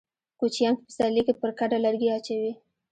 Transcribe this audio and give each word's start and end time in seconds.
کوچيان 0.39 0.73
په 0.77 0.83
پسرلي 0.87 1.21
کې 1.27 1.33
پر 1.41 1.51
کډه 1.59 1.77
لرګي 1.85 2.09
اچوي. 2.17 2.51